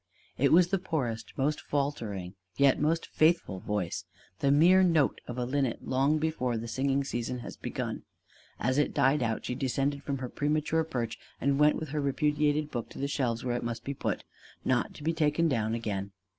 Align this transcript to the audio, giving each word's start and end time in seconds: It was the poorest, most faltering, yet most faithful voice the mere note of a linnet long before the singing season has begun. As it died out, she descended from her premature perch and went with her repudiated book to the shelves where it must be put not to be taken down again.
It 0.35 0.51
was 0.51 0.69
the 0.69 0.79
poorest, 0.79 1.31
most 1.37 1.61
faltering, 1.61 2.33
yet 2.57 2.79
most 2.79 3.05
faithful 3.05 3.59
voice 3.59 4.03
the 4.39 4.49
mere 4.49 4.81
note 4.81 5.21
of 5.27 5.37
a 5.37 5.45
linnet 5.45 5.87
long 5.87 6.17
before 6.17 6.57
the 6.57 6.67
singing 6.67 7.03
season 7.03 7.37
has 7.41 7.55
begun. 7.55 8.01
As 8.59 8.79
it 8.79 8.95
died 8.95 9.21
out, 9.21 9.45
she 9.45 9.53
descended 9.53 10.01
from 10.01 10.17
her 10.17 10.27
premature 10.29 10.83
perch 10.83 11.19
and 11.39 11.59
went 11.59 11.75
with 11.75 11.89
her 11.89 12.01
repudiated 12.01 12.71
book 12.71 12.89
to 12.89 12.97
the 12.97 13.07
shelves 13.07 13.43
where 13.45 13.55
it 13.57 13.63
must 13.63 13.83
be 13.83 13.93
put 13.93 14.23
not 14.65 14.95
to 14.95 15.03
be 15.03 15.13
taken 15.13 15.47
down 15.47 15.75
again. 15.75 16.13